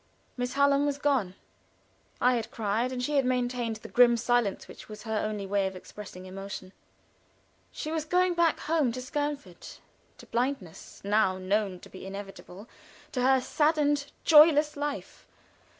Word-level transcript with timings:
Miss 0.35 0.53
Hallam 0.53 0.87
was 0.87 0.97
gone. 0.97 1.35
I 2.19 2.33
had 2.33 2.49
cried, 2.49 2.91
and 2.91 3.03
she 3.03 3.17
had 3.17 3.23
maintained 3.23 3.75
the 3.75 3.87
grim 3.87 4.17
silence 4.17 4.67
which 4.67 4.89
was 4.89 5.03
her 5.03 5.19
only 5.19 5.45
way 5.45 5.67
of 5.67 5.75
expressing 5.75 6.25
emotion. 6.25 6.73
She 7.71 7.91
was 7.91 8.03
going 8.03 8.33
back 8.33 8.61
home 8.61 8.91
to 8.93 8.99
Skernford, 8.99 9.77
to 10.17 10.25
blindness, 10.25 11.01
now 11.05 11.37
known 11.37 11.79
to 11.81 11.89
be 11.89 12.07
inevitable, 12.07 12.67
to 13.11 13.21
her 13.21 13.39
saddened, 13.39 14.11
joyless 14.23 14.75
life. 14.75 15.27